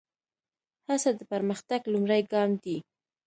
هڅه 0.87 1.09
د 1.19 1.21
پرمختګ 1.31 1.81
لومړی 1.93 2.21
ګام 2.31 2.49
دی. 2.63 2.77